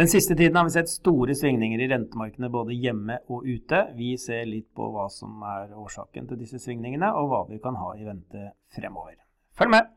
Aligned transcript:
Den 0.00 0.08
siste 0.08 0.36
tiden 0.36 0.56
har 0.56 0.64
vi 0.64 0.70
sett 0.70 0.88
store 0.88 1.34
svingninger 1.36 1.80
i 1.84 1.86
rentemarkedene 1.90 2.48
både 2.48 2.72
hjemme 2.72 3.18
og 3.28 3.42
ute. 3.44 3.82
Vi 3.98 4.14
ser 4.16 4.46
litt 4.48 4.70
på 4.72 4.86
hva 4.94 5.04
som 5.12 5.42
er 5.44 5.74
årsaken 5.76 6.24
til 6.30 6.40
disse 6.40 6.56
svingningene, 6.62 7.10
og 7.20 7.28
hva 7.28 7.40
vi 7.50 7.58
kan 7.60 7.76
ha 7.76 7.90
i 7.98 8.06
vente 8.06 8.46
fremover. 8.72 9.18
Følg 9.60 9.74
med! 9.76 9.92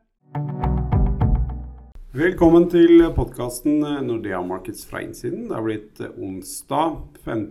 Velkommen 2.12 2.68
til 2.68 3.06
podkasten 3.16 3.80
Nordea 4.04 4.44
Markets 4.44 4.84
fra 4.84 5.00
innsiden. 5.00 5.48
Det 5.48 5.56
har 5.56 5.64
blitt 5.64 6.04
onsdag 6.12 7.00
5. 7.24 7.48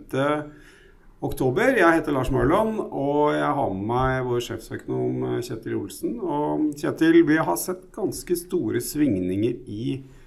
oktober. 1.26 1.74
Jeg 1.82 1.98
heter 1.98 2.14
Lars 2.14 2.30
Mørland, 2.30 2.84
og 2.86 3.34
jeg 3.34 3.52
har 3.58 3.78
med 3.80 3.86
meg 3.90 4.28
vår 4.30 4.50
sjefsøkonom 4.52 5.40
Kjetil 5.42 5.80
Olsen. 5.82 6.20
Og 6.22 6.70
Kjetil, 6.78 7.24
vi 7.26 7.42
har 7.50 7.58
sett 7.58 7.90
ganske 7.98 8.44
store 8.46 8.78
svingninger 8.94 9.64
i 9.66 9.88
rentemarkedene 9.88 10.22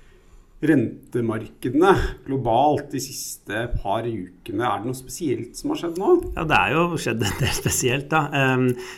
globalt 2.25 2.89
de 2.89 3.01
siste 3.01 3.59
par 3.77 4.07
ukene. 4.07 4.63
Er 4.65 4.81
det 4.81 4.89
noe 4.89 4.97
spesielt 4.97 5.57
som 5.57 5.69
har 5.73 5.81
skjedd 5.83 5.99
nå? 6.01 6.13
Ja, 6.33 6.45
det 6.49 6.57
er 6.57 6.73
jo 6.73 6.97
skjedd 6.97 7.25
en 7.27 7.37
del 7.43 7.53
spesielt, 7.53 8.07
da. 8.09 8.23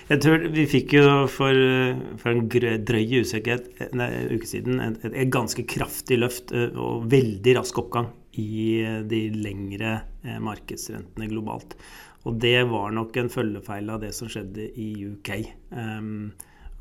Jeg 0.07 0.23
tror 0.23 0.45
vi 0.55 0.66
fikk 0.71 0.95
jo 0.95 1.07
for, 1.31 1.63
for 2.21 2.31
en 2.31 2.47
drøy 2.47 3.19
usikkerhet 3.25 3.89
en 3.89 4.05
uke 4.31 4.47
siden 4.47 4.80
et, 4.85 5.03
et, 5.11 5.27
ganske 5.33 5.66
kraftig 5.67 6.21
løft 6.21 6.53
og 6.55 7.09
veldig 7.11 7.57
rask 7.59 7.81
oppgang 7.83 8.07
i 8.39 8.80
de 9.09 9.25
lengre 9.35 9.97
markedsrentene 10.39 11.27
globalt. 11.27 11.75
Og 12.27 12.39
det 12.39 12.61
var 12.71 12.94
nok 12.95 13.19
en 13.19 13.31
følgefeil 13.31 13.91
av 13.91 13.99
det 14.03 14.13
som 14.16 14.31
skjedde 14.31 14.71
i 14.80 14.91
UK, 15.11 15.30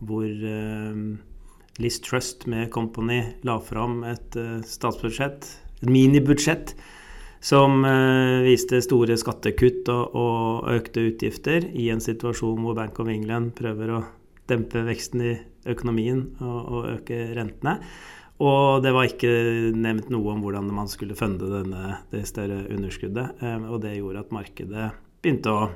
hvor 0.07 0.31
Liz 1.79 2.01
Trust 2.03 2.47
med 2.51 2.73
Company 2.75 3.23
la 3.47 3.59
fram 3.63 4.03
et 4.09 4.37
uh, 4.39 4.59
statsbudsjett, 4.67 5.47
et 5.83 5.91
minibudsjett, 5.91 6.75
som 7.41 7.85
uh, 7.87 8.43
viste 8.43 8.81
store 8.83 9.15
skattekutt 9.21 9.91
og, 9.95 10.19
og, 10.19 10.69
økte 10.75 11.07
utgifter 11.13 11.69
i 11.71 11.89
en 11.95 12.03
situasjon 12.03 12.65
hvor 12.65 12.75
Bank 12.79 12.99
of 12.99 13.11
England 13.13 13.55
prøver 13.59 13.95
å 13.95 14.05
dempe 14.51 14.83
veksten 14.89 15.23
i 15.23 15.35
økonomien 15.69 16.25
og, 16.43 16.59
og 16.59 16.93
øke 16.97 17.21
rentene. 17.37 17.79
Og 18.43 18.83
det 18.85 18.93
var 18.95 19.09
ikke 19.09 19.31
nevnt 19.75 20.11
noe 20.15 20.35
om 20.35 20.43
hvordan 20.45 20.71
man 20.75 20.91
skulle 20.91 21.19
funde 21.19 21.51
denne, 21.51 21.99
det 22.13 22.23
større 22.31 22.65
underskuddet. 22.71 23.39
Um, 23.43 23.71
og 23.73 23.83
det 23.83 23.97
gjorde 23.97 24.23
at 24.27 24.35
markedet 24.35 24.91
begynte 25.23 25.55
å 25.55 25.69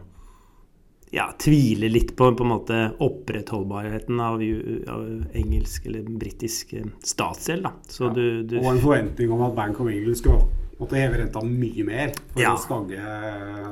ja, 1.12 1.26
tviler 1.38 1.92
litt 1.92 2.16
på, 2.16 2.30
på 2.36 2.44
en 2.44 2.48
måte 2.48 2.76
opprettholdbarheten 3.04 4.20
av, 4.20 4.40
av 4.88 5.02
engelsk 5.36 5.86
eller 5.90 6.06
britisk 6.08 6.72
eh, 6.78 6.88
statsgjeld. 7.04 7.68
Ja. 7.68 8.08
og 8.08 8.68
en 8.72 8.80
forventning 8.80 9.34
om 9.34 9.44
at 9.44 9.56
Bank 9.58 9.80
of 9.84 9.92
England 9.92 10.22
skulle 10.22 10.40
måtte 10.80 10.96
heve 10.96 11.20
renta 11.20 11.44
mye 11.44 11.84
mer 11.86 12.14
for 12.32 12.42
ja. 12.42 12.54
å 12.56 12.60
stagge, 12.64 13.12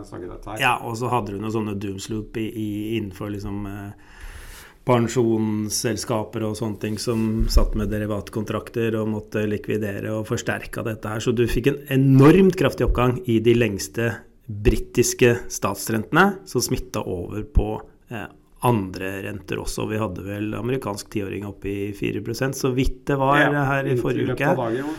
stagge, 0.05 0.29
dette 0.29 0.53
her. 0.53 0.61
Ja, 0.63 0.77
og 0.85 0.99
så 1.01 1.09
hadde 1.11 1.33
du 1.33 1.41
noen 1.41 1.57
sånne 1.57 1.79
doomsloop 1.81 2.37
i, 2.39 2.47
i, 2.53 2.71
innenfor 2.99 3.33
liksom 3.33 3.65
eh, 3.73 4.17
pensjonsselskaper 4.91 6.45
og 6.45 6.59
sånne 6.61 6.81
ting 6.85 7.01
som 7.01 7.47
satt 7.53 7.73
med 7.79 7.89
derivatkontrakter 7.93 9.01
og 9.01 9.15
måtte 9.17 9.49
likvidere 9.49 10.13
og 10.13 10.29
forsterka 10.29 10.85
dette 10.85 11.09
her. 11.09 11.25
Så 11.25 11.33
du 11.33 11.47
fikk 11.49 11.73
en 11.73 11.81
enormt 11.97 12.61
kraftig 12.61 12.91
oppgang 12.91 13.17
i 13.25 13.41
de 13.45 13.57
lengste 13.57 14.13
britiske 14.51 15.37
statsrentene, 15.49 16.41
som 16.45 16.63
smitta 16.65 17.03
over 17.07 17.43
på 17.55 17.69
eh, 18.11 18.27
andre 18.69 19.11
renter 19.25 19.61
også. 19.63 19.87
Vi 19.89 19.99
hadde 20.01 20.25
vel 20.25 20.53
amerikansk 20.59 21.09
tiåring 21.13 21.47
oppe 21.49 21.71
i 21.71 21.87
4% 21.97 22.59
så 22.59 22.73
vidt 22.77 23.07
det 23.09 23.17
var 23.21 23.39
ja, 23.41 23.65
her 23.71 23.89
i 23.89 23.97
forrige 23.97 24.37
uke. 24.37 24.51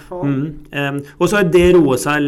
Mm. 0.10 0.42
Um, 0.74 1.00
og 1.20 1.30
så 1.30 1.42
har 1.42 1.52
det 1.54 1.68
roet 1.78 2.02
seg 2.02 2.26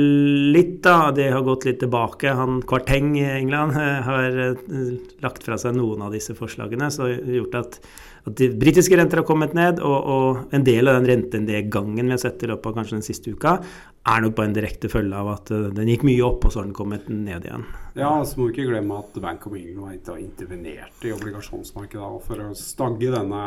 litt, 0.54 0.78
da. 0.86 1.10
Det 1.16 1.32
har 1.34 1.46
gått 1.46 1.66
litt 1.70 1.82
tilbake. 1.82 2.36
Han 2.38 2.62
Kvarteng 2.70 3.16
i 3.18 3.26
England 3.26 3.74
har 3.74 4.42
uh, 4.54 4.96
lagt 5.26 5.46
fra 5.48 5.58
seg 5.58 5.78
noen 5.80 6.06
av 6.06 6.14
disse 6.14 6.38
forslagene, 6.38 6.92
så 6.94 7.10
gjort 7.10 7.62
at 7.64 7.80
at 8.24 8.38
de 8.40 8.48
britiske 8.56 8.96
renter 8.96 9.20
har 9.20 9.28
kommet 9.28 9.56
ned, 9.58 9.82
og, 9.84 9.98
og 10.08 10.56
en 10.56 10.64
del 10.64 10.88
av 10.88 10.96
den 10.96 11.10
rentenedgangen 11.10 12.08
vi 12.08 12.14
har 12.14 12.22
sett 12.22 12.44
i 12.46 12.48
løpet 12.48 12.70
av 12.70 12.78
kanskje 12.78 12.96
den 12.96 13.04
siste 13.04 13.34
uka, 13.36 13.58
er 14.04 14.24
nok 14.24 14.36
bare 14.38 14.50
en 14.50 14.56
direkte 14.56 14.92
følge 14.92 15.20
av 15.20 15.32
at 15.34 15.52
den 15.76 15.92
gikk 15.92 16.06
mye 16.08 16.24
opp, 16.24 16.48
og 16.48 16.54
så 16.54 16.62
har 16.62 16.70
den 16.70 16.78
kommet 16.78 17.10
ned 17.12 17.48
igjen. 17.48 17.66
Ja, 18.00 18.14
så 18.24 18.40
må 18.40 18.48
vi 18.48 18.56
ikke 18.56 18.70
glemme 18.72 19.02
at 19.04 19.20
Bank 19.24 19.48
of 19.48 19.58
England 19.60 20.08
har 20.08 20.22
intervenert 20.24 21.04
i 21.04 21.12
obligasjonsmarkedet 21.24 22.22
for 22.28 22.44
å 22.44 22.52
stagge 22.58 23.10
denne 23.14 23.44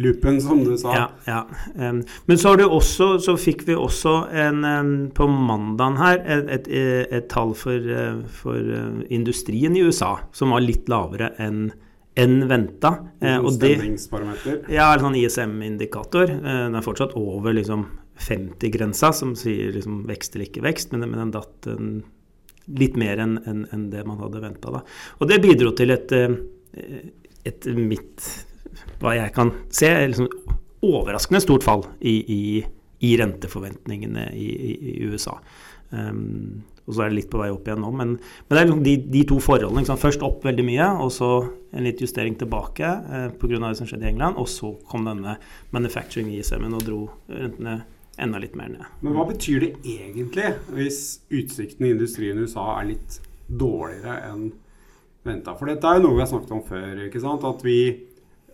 loopen, 0.00 0.40
som 0.42 0.64
du 0.64 0.74
sa. 0.80 0.96
Ja, 0.96 1.06
ja. 1.28 1.40
Um, 1.76 2.02
men 2.30 2.40
så, 2.40 2.54
også, 2.64 3.14
så, 3.22 3.36
fikk 3.40 3.66
vi 3.68 3.76
også 3.76 4.16
en, 4.32 4.64
um, 4.64 4.92
på 5.14 5.28
mandagen 5.28 6.00
her 6.00 6.22
et, 6.22 6.50
et, 6.58 6.68
et, 6.70 7.16
et 7.18 7.30
tall 7.32 7.52
for, 7.58 7.76
uh, 7.76 8.22
for 8.40 8.58
uh, 8.58 9.02
industrien 9.12 9.76
i 9.76 9.84
USA 9.84 10.16
som 10.32 10.54
var 10.54 10.64
litt 10.64 10.88
lavere 10.90 11.34
enn 11.42 11.68
enn 12.14 12.48
venta. 12.48 12.94
Eh, 13.20 13.42
Stemningsparameter? 13.50 14.64
Ja, 14.72 14.92
en 14.94 15.02
sånn 15.02 15.18
ISM-indikator. 15.18 16.30
Eh, 16.30 16.58
den 16.66 16.78
er 16.78 16.84
fortsatt 16.86 17.16
over 17.18 17.54
liksom 17.56 17.88
50-grensa, 18.22 19.10
som 19.16 19.34
sier 19.38 19.72
liksom 19.74 20.04
vekst 20.06 20.36
eller 20.36 20.46
ikke 20.46 20.62
vekst, 20.64 20.92
men, 20.94 21.08
men 21.08 21.24
den 21.24 21.34
datt 21.34 21.70
en, 21.70 21.94
litt 22.80 22.94
mer 22.96 23.20
enn 23.20 23.38
en, 23.50 23.64
en 23.74 23.88
det 23.92 24.04
man 24.06 24.20
hadde 24.22 24.44
venta. 24.44 24.84
Og 25.18 25.28
det 25.28 25.42
bidro 25.42 25.74
til 25.76 25.94
et, 25.94 26.14
eh, 26.14 26.38
et 27.44 27.66
mitt 27.76 28.28
Hva 29.00 29.14
jeg 29.16 29.32
kan 29.36 29.52
se, 29.72 29.90
liksom 30.10 30.28
overraskende 30.84 31.40
stort 31.40 31.64
fall 31.64 31.84
i, 32.00 32.14
i, 32.34 32.42
i 33.06 33.14
renteforventningene 33.20 34.28
i, 34.36 34.48
i 34.74 34.94
USA. 35.08 35.38
Um, 35.90 36.64
og 36.84 36.96
så 36.96 37.04
er 37.04 37.12
det 37.12 37.16
litt 37.16 37.30
på 37.32 37.40
vei 37.40 37.48
opp 37.52 37.68
igjen 37.68 37.80
nå. 37.80 37.90
Men, 37.96 38.14
men 38.18 38.52
det 38.52 38.60
er 38.60 38.66
liksom 38.68 38.82
de, 38.84 38.94
de, 39.14 39.22
to 39.28 39.38
forholdene. 39.42 39.96
Først 40.00 40.24
opp 40.26 40.44
veldig 40.44 40.66
mye, 40.66 40.88
og 41.00 41.12
så 41.14 41.30
en 41.74 41.86
litt 41.86 42.02
justering 42.04 42.36
tilbake 42.40 42.84
eh, 42.84 43.28
pga. 43.40 43.60
det 43.64 43.78
som 43.78 43.88
skjedde 43.88 44.04
i 44.04 44.10
England. 44.12 44.36
Og 44.40 44.50
så 44.52 44.74
kom 44.90 45.08
denne 45.08 45.38
manufacturing 45.72 46.28
ISM-en 46.34 46.76
og 46.76 46.84
dro 46.84 46.98
rentene 47.32 47.78
enda 48.20 48.38
litt 48.42 48.58
mer 48.58 48.68
ned. 48.74 48.90
Men 49.02 49.16
hva 49.16 49.24
betyr 49.30 49.64
det 49.64 49.72
egentlig 49.80 50.52
hvis 50.76 51.00
utsiktene 51.32 51.88
i 51.88 51.94
industrien 51.96 52.38
i 52.38 52.44
USA 52.44 52.66
er 52.76 52.92
litt 52.92 53.18
dårligere 53.48 54.20
enn 54.28 54.44
venta? 55.26 55.54
For 55.58 55.70
dette 55.70 55.88
er 55.88 55.98
jo 55.98 56.06
noe 56.06 56.18
vi 56.18 56.24
har 56.24 56.30
snakket 56.30 56.52
om 56.56 56.64
før. 56.66 57.04
ikke 57.06 57.22
sant? 57.22 57.46
At 57.48 57.64
vi 57.64 57.78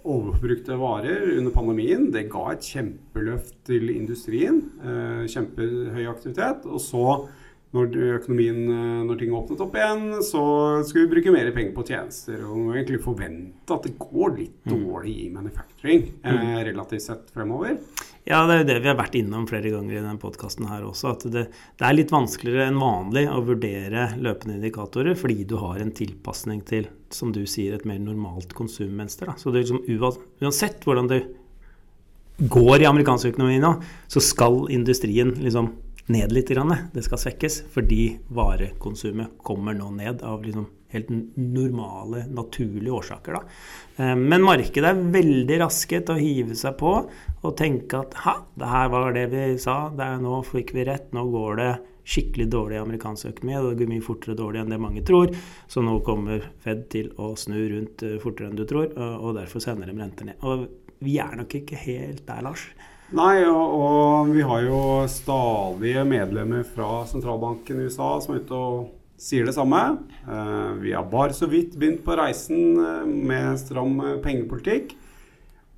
overforbrukte 0.01 0.79
varer 0.81 1.35
under 1.37 1.53
pandemien. 1.55 2.09
Det 2.13 2.29
ga 2.33 2.47
et 2.53 2.65
kjempeløft 2.65 3.57
til 3.69 3.91
industrien. 3.93 4.63
Eh, 4.81 5.27
kjempehøy 5.29 6.07
aktivitet. 6.09 6.65
Og 6.67 6.81
så 6.81 7.07
når 7.77 7.97
økonomien, 8.17 8.57
eh, 8.67 9.03
når 9.07 9.19
ting 9.21 9.35
åpnet 9.37 9.61
opp 9.63 9.77
igjen, 9.79 10.07
så 10.27 10.43
skal 10.87 11.05
vi 11.05 11.11
bruke 11.13 11.35
mer 11.35 11.51
penger 11.55 11.75
på 11.77 11.85
tjenester. 11.87 12.41
Og 12.49 12.59
må 12.59 12.73
egentlig 12.75 12.99
forvente 13.05 13.77
at 13.77 13.85
det 13.87 13.93
går 14.01 14.33
litt 14.35 14.57
mm. 14.67 14.73
dårlig 14.73 15.13
i 15.23 15.27
manufacturing 15.31 16.09
eh, 16.19 16.41
mm. 16.41 16.55
relativt 16.67 17.05
sett 17.05 17.31
fremover. 17.35 17.77
Ja, 18.27 18.43
det 18.47 18.57
er 18.57 18.59
jo 18.61 18.67
det 18.69 18.79
vi 18.83 18.91
har 18.91 18.99
vært 18.99 19.15
innom 19.19 19.47
flere 19.49 19.71
ganger 19.73 19.95
i 19.95 20.01
denne 20.01 20.19
podkasten 20.21 20.67
her 20.71 20.83
også. 20.89 21.15
At 21.15 21.27
det, 21.31 21.45
det, 21.51 21.85
er 21.87 21.95
litt 21.95 22.15
vanskeligere 22.15 22.67
enn 22.73 22.81
vanlig 22.83 23.25
å 23.31 23.39
vurdere 23.47 24.09
løpende 24.19 24.59
indikatorer 24.59 25.15
fordi 25.19 25.47
du 25.49 25.55
har 25.63 25.79
en 25.79 25.95
tilpasning 25.95 26.65
til, 26.67 26.91
som 27.15 27.31
du 27.35 27.45
sier, 27.47 27.79
et 27.79 27.87
mer 27.87 28.03
normalt 28.03 28.51
konsummønster. 28.59 29.31
Da. 29.31 29.39
Så 29.39 29.55
det 29.55 29.63
er 29.63 29.71
liksom, 29.71 30.27
uansett 30.43 30.83
hvordan 30.87 31.11
det 31.11 31.23
går 32.51 32.81
i 32.81 32.89
amerikansk 32.89 33.31
økonomi 33.35 33.61
nå, 33.63 33.77
så 34.11 34.23
skal 34.25 34.65
industrien 34.73 35.33
liksom 35.39 35.71
ned 36.11 36.35
litt. 36.35 36.51
Det 36.51 37.07
skal 37.07 37.23
svekkes 37.23 37.63
fordi 37.73 38.19
varekonsumet 38.35 39.39
kommer 39.47 39.77
nå 39.79 39.91
ned 39.97 40.23
av 40.27 40.45
liksom 40.45 40.69
helt 40.91 41.09
normale, 41.35 42.25
naturlige 42.27 42.93
årsaker. 42.93 43.33
Da. 43.33 43.43
Eh, 43.97 44.17
men 44.17 44.43
markedet 44.43 44.91
er 44.91 45.05
veldig 45.15 45.61
raske 45.63 46.01
til 46.03 46.17
å 46.17 46.21
hive 46.21 46.57
seg 46.59 46.77
på 46.81 46.95
og 47.41 47.55
tenke 47.59 48.03
at 48.03 48.17
ha, 48.25 48.35
det 48.59 48.73
her 48.73 48.91
var 48.93 49.15
det 49.17 49.29
vi 49.33 49.45
sa, 49.63 49.85
det 49.95 50.07
er, 50.07 50.19
nå 50.23 50.43
fikk 50.47 50.75
vi 50.77 50.89
rett, 50.89 51.13
nå 51.17 51.25
går 51.31 51.63
det 51.63 51.71
skikkelig 52.11 52.49
dårlig 52.51 52.79
i 52.79 52.83
amerikansk 52.83 53.29
økonomi, 53.31 53.59
det 53.69 53.79
går 53.79 53.91
mye 53.93 54.03
fortere 54.03 54.35
dårlig 54.39 54.63
enn 54.65 54.73
det 54.73 54.83
mange 54.83 55.05
tror. 55.07 55.31
Så 55.71 55.85
nå 55.85 56.01
kommer 56.07 56.49
Fed 56.65 56.89
til 56.91 57.13
å 57.23 57.33
snu 57.39 57.61
rundt 57.71 58.03
eh, 58.07 58.19
fortere 58.23 58.51
enn 58.51 58.59
du 58.59 58.67
tror, 58.67 58.91
og 58.99 59.37
derfor 59.39 59.63
sender 59.63 59.91
de 59.91 59.99
renter 60.01 60.33
ned. 60.33 60.43
Og 60.43 60.67
vi 61.01 61.21
er 61.23 61.37
nok 61.39 61.55
ikke 61.63 61.79
helt 61.87 62.27
der, 62.27 62.43
Lars. 62.45 62.67
Nei, 63.11 63.43
og, 63.43 63.73
og, 63.75 64.29
vi 64.31 64.43
har 64.47 64.63
jo 64.63 64.81
stadige 65.11 66.05
medlemmer 66.07 66.63
fra 66.63 67.03
sentralbanken 67.11 67.81
i 67.81 67.89
USA 67.91 68.13
som 68.23 68.37
er 68.37 68.45
ute 68.45 68.55
og 68.55 68.85
sier 69.21 69.49
det 69.49 69.57
samme. 69.57 69.81
Eh, 70.31 70.69
vi 70.85 70.95
har 70.95 71.09
bare 71.11 71.35
så 71.35 71.49
vidt 71.51 71.75
begynt 71.75 72.05
på 72.07 72.15
reisen 72.21 72.79
eh, 72.79 73.09
med 73.11 73.59
stram 73.59 73.99
eh, 74.05 74.19
pengepolitikk. 74.23 74.95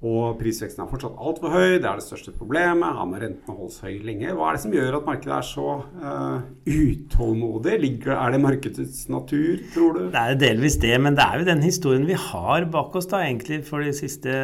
Og 0.03 0.35
prisveksten 0.41 0.83
er 0.83 0.91
fortsatt 0.91 1.15
altfor 1.15 1.55
høy, 1.55 1.79
det 1.79 1.87
er 1.87 2.01
det 2.01 2.05
største 2.05 2.35
problemet. 2.35 2.99
Her 2.99 3.07
må 3.07 3.21
rentene 3.23 3.55
holdes 3.55 3.79
høy 3.87 4.01
lenge. 4.03 4.35
Hva 4.35 4.51
er 4.51 4.59
det 4.59 4.63
som 4.65 4.75
gjør 4.75 4.99
at 4.99 5.07
markedet 5.07 5.37
er 5.37 5.47
så 5.47 5.67
uh, 6.03 6.41
utålmodig? 6.67 7.77
Ligger, 7.85 8.17
er 8.17 8.35
det 8.35 8.41
markedets 8.43 9.05
natur, 9.15 9.63
tror 9.71 9.95
du? 9.95 10.03
Det 10.11 10.25
er 10.25 10.41
delvis 10.43 10.81
det, 10.83 10.97
men 11.07 11.15
det 11.15 11.23
er 11.23 11.39
jo 11.39 11.47
den 11.53 11.63
historien 11.63 12.09
vi 12.11 12.19
har 12.19 12.67
bak 12.75 12.99
oss 12.99 13.07
da, 13.15 13.23
egentlig 13.23 13.63
for 13.69 13.87
de 13.87 13.95
siste 13.95 14.35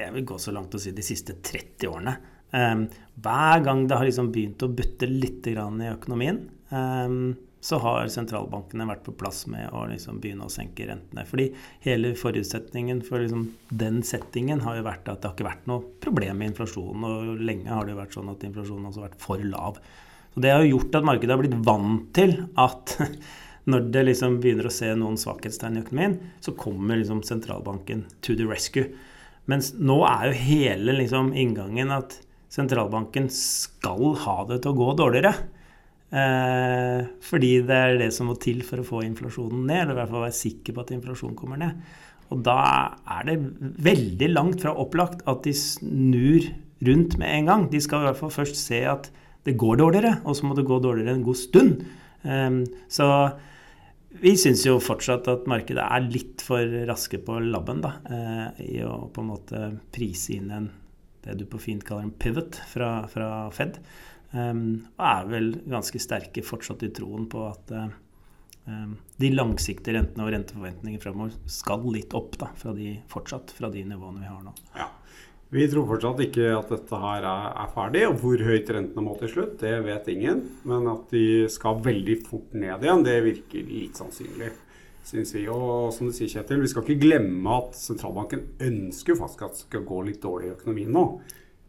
Jeg 0.00 0.16
vil 0.16 0.24
gå 0.32 0.40
så 0.40 0.56
langt 0.56 0.72
og 0.72 0.80
si 0.80 0.96
de 0.96 1.04
siste 1.04 1.36
30 1.44 1.92
årene. 1.92 2.16
Um, 2.52 2.84
hver 3.24 3.62
gang 3.64 3.86
det 3.88 3.96
har 3.96 4.04
liksom 4.04 4.28
begynt 4.32 4.62
å 4.64 4.70
butte 4.72 5.08
litt 5.08 5.46
i 5.48 5.56
økonomien, 5.56 6.44
um, 6.68 7.32
så 7.62 7.78
har 7.78 8.08
sentralbankene 8.10 8.88
vært 8.88 9.04
på 9.06 9.14
plass 9.14 9.44
med 9.46 9.70
å 9.70 9.84
liksom 9.86 10.18
begynne 10.20 10.48
å 10.48 10.52
senke 10.52 10.88
rentene. 10.88 11.22
Fordi 11.28 11.46
hele 11.84 12.10
forutsetningen 12.18 13.04
for 13.06 13.22
liksom 13.22 13.44
den 13.70 14.00
settingen 14.02 14.64
har 14.64 14.80
jo 14.80 14.86
vært 14.88 15.06
at 15.06 15.22
det 15.22 15.30
har 15.30 15.36
ikke 15.36 15.46
vært 15.46 15.68
noe 15.70 15.86
problem 16.02 16.42
med 16.42 16.50
inflasjonen. 16.50 17.06
Og 17.06 17.44
lenge 17.46 17.70
har 17.70 17.86
det 17.86 17.94
jo 17.94 18.00
vært 18.00 18.16
sånn 18.18 18.32
at 18.32 18.42
inflasjonen 18.48 18.88
har 18.90 19.06
vært 19.06 19.22
for 19.22 19.46
lav. 19.46 19.78
Så 20.34 20.42
Det 20.42 20.50
har 20.50 20.64
jo 20.64 20.74
gjort 20.74 20.98
at 20.98 21.06
markedet 21.06 21.36
har 21.36 21.44
blitt 21.44 21.62
vant 21.70 22.10
til 22.18 22.34
at 22.58 22.96
når 23.70 23.88
det 23.94 24.04
liksom 24.08 24.40
begynner 24.42 24.66
å 24.66 24.74
se 24.74 24.90
noen 24.98 25.20
svakhetstegn 25.20 25.78
i 25.78 25.84
økonomien, 25.84 26.18
så 26.42 26.56
kommer 26.58 26.98
liksom 26.98 27.22
sentralbanken 27.22 28.08
to 28.26 28.34
the 28.34 28.48
rescue. 28.48 28.90
Mens 29.46 29.70
nå 29.78 30.00
er 30.08 30.32
jo 30.32 30.42
hele 30.50 30.98
liksom 30.98 31.30
inngangen 31.30 31.94
at 31.94 32.18
sentralbanken 32.52 33.28
skal 33.32 34.16
ha 34.26 34.38
det 34.50 34.62
til 34.62 34.72
å 34.72 34.78
gå 34.78 34.88
dårligere. 35.00 35.32
Eh, 36.12 37.06
fordi 37.24 37.52
det 37.64 37.76
er 37.76 37.94
det 38.02 38.10
som 38.12 38.28
må 38.28 38.36
til 38.40 38.60
for 38.66 38.82
å 38.82 38.86
få 38.86 39.04
inflasjonen 39.06 39.64
ned, 39.64 39.86
eller 39.86 39.94
i 39.94 40.00
hvert 40.02 40.12
fall 40.12 40.26
være 40.26 40.40
sikker 40.42 40.76
på 40.76 40.84
at 40.84 40.92
inflasjonen 40.96 41.38
kommer 41.38 41.62
ned. 41.62 41.78
Og 42.32 42.42
da 42.44 42.58
er 43.16 43.28
det 43.28 43.38
veldig 43.84 44.28
langt 44.32 44.64
fra 44.64 44.74
opplagt 44.80 45.24
at 45.28 45.42
de 45.46 45.54
snur 45.56 46.50
rundt 46.84 47.16
med 47.20 47.38
en 47.38 47.48
gang. 47.48 47.64
De 47.72 47.80
skal 47.80 48.02
i 48.02 48.10
hvert 48.10 48.20
fall 48.20 48.34
først 48.34 48.60
se 48.60 48.82
at 48.88 49.08
det 49.46 49.56
går 49.58 49.80
dårligere, 49.80 50.20
og 50.28 50.36
så 50.36 50.46
må 50.46 50.56
det 50.56 50.68
gå 50.68 50.78
dårligere 50.82 51.16
en 51.16 51.24
god 51.26 51.40
stund. 51.40 51.82
Eh, 52.28 52.60
så 52.92 53.08
vi 54.20 54.34
syns 54.36 54.66
jo 54.66 54.76
fortsatt 54.82 55.28
at 55.32 55.48
markedet 55.48 55.82
er 55.82 56.04
litt 56.12 56.44
for 56.44 56.76
raske 56.88 57.20
på 57.24 57.38
labben 57.46 57.80
da, 57.84 57.96
eh, 58.04 58.64
i 58.76 58.78
å 58.84 59.08
på 59.08 59.24
en 59.24 59.30
måte 59.32 59.64
prise 59.94 60.36
inn 60.36 60.52
en, 60.52 60.68
det 61.24 61.36
du 61.40 61.44
på 61.48 61.60
fint 61.62 61.84
kaller 61.86 62.08
en 62.08 62.14
pivot 62.14 62.58
fra, 62.70 62.94
fra 63.10 63.28
Fed. 63.54 63.78
Um, 64.32 64.88
og 64.96 65.04
er 65.06 65.28
vel 65.28 65.50
ganske 65.68 66.00
sterke 66.00 66.44
fortsatt 66.46 66.82
i 66.86 66.92
troen 66.96 67.26
på 67.30 67.44
at 67.50 67.74
um, 68.64 68.96
de 69.20 69.28
langsiktige 69.34 69.98
rentene 69.98 70.24
og 70.24 70.32
renteforventninger 70.32 71.02
fremover 71.02 71.36
skal 71.50 71.84
litt 71.92 72.16
opp 72.16 72.38
da, 72.40 72.48
fra 72.56 72.72
de, 72.76 72.94
fortsatt 73.12 73.52
fra 73.54 73.70
de 73.72 73.84
nivåene 73.90 74.24
vi 74.24 74.32
har 74.32 74.42
nå. 74.46 74.54
Ja. 74.78 74.88
Vi 75.52 75.66
tror 75.68 75.84
fortsatt 75.84 76.20
ikke 76.24 76.46
at 76.56 76.70
dette 76.72 76.98
her 77.02 77.26
er, 77.28 77.48
er 77.60 77.72
ferdig. 77.74 78.06
Og 78.08 78.14
hvor 78.22 78.40
høyt 78.46 78.70
rentene 78.72 79.02
må 79.04 79.18
til 79.20 79.28
slutt, 79.34 79.58
det 79.60 79.74
vet 79.84 80.06
ingen. 80.08 80.38
Men 80.64 80.88
at 80.88 81.12
de 81.12 81.44
skal 81.52 81.82
veldig 81.84 82.16
fort 82.24 82.54
ned 82.56 82.86
igjen, 82.86 83.04
det 83.04 83.18
virker 83.26 83.66
litt 83.68 84.00
sannsynlig. 84.00 84.48
Synes 85.04 85.34
vi. 85.34 85.46
Og 85.50 85.92
som 85.94 86.08
du 86.08 86.14
sier, 86.14 86.30
Kjetil, 86.30 86.62
vi 86.62 86.70
skal 86.70 86.84
ikke 86.86 87.02
glemme 87.06 87.56
at 87.58 87.78
sentralbanken 87.78 88.44
ønsker 88.62 89.18
faktisk 89.18 89.46
at 89.46 89.56
det 89.56 89.64
skal 89.64 89.86
gå 89.88 90.02
litt 90.06 90.22
dårlig 90.22 90.50
i 90.50 90.54
økonomien 90.54 90.92
nå. 90.94 91.06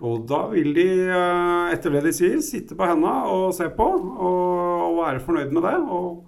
Og 0.03 0.25
da 0.27 0.47
vil 0.51 0.73
de, 0.75 0.87
eh, 1.07 1.73
etter 1.73 1.93
det 1.95 2.03
de 2.07 2.13
sier, 2.15 2.39
sitte 2.43 2.75
på 2.75 2.87
hendene 2.87 3.29
og 3.31 3.53
se 3.55 3.69
på 3.71 3.87
og, 3.87 4.99
være 5.03 5.23
fornøyd 5.23 5.51
med 5.51 5.65
det. 5.65 5.77
Og, 5.89 6.23